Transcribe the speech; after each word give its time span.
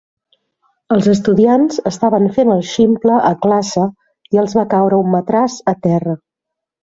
Els 0.93 1.09
estudiants 1.11 1.75
estaven 1.89 2.25
fent 2.37 2.53
el 2.53 2.63
ximple 2.71 3.19
a 3.29 3.31
classe 3.45 3.85
i 4.37 4.41
els 4.45 4.57
va 4.61 4.67
caure 4.75 5.03
un 5.05 5.13
matràs 5.19 5.59
a 5.75 5.77
terra. 5.87 6.17